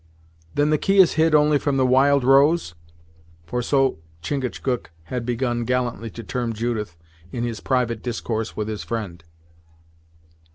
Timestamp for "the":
0.71-0.79, 1.77-1.85